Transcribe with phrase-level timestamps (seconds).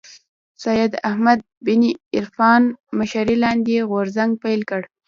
[0.63, 1.81] سید احمد بن
[2.17, 2.61] عرفان
[2.97, 4.81] مشرۍ لاندې غورځنګ پيل کړ